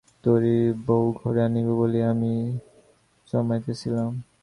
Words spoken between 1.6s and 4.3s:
বলিয়া আমি এ জমাইতেছিলাম।